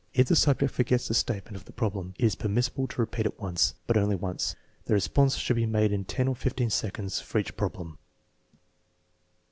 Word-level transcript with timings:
If 0.15 0.29
the 0.29 0.35
subject 0.35 0.73
forgets 0.73 1.07
the 1.09 1.13
state 1.13 1.45
ment 1.45 1.55
of 1.55 1.65
the 1.65 1.71
problem, 1.71 2.15
it 2.17 2.25
is 2.25 2.33
permissible 2.33 2.87
to 2.87 3.01
repeat 3.01 3.27
it 3.27 3.39
once, 3.39 3.75
but 3.85 3.97
only 3.97 4.15
once. 4.15 4.55
The 4.85 4.95
response 4.95 5.35
should 5.35 5.57
be 5.57 5.67
made 5.67 5.91
in 5.91 6.05
ten 6.05 6.27
or 6.27 6.35
fifteen 6.35 6.71
seconds 6.71 7.19
for 7.19 7.37
each 7.37 7.55
problem. 7.55 7.99